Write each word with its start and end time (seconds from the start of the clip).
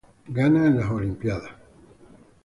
Ghana 0.29 0.65
en 0.65 0.79
las 0.79 0.89
olimpíadas 0.89 1.51